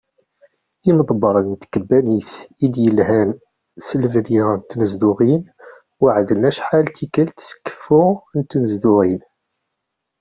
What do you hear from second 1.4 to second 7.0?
n tkkebanit i d-yelhan s lebni n tnezduɣin, weɛden acḥal d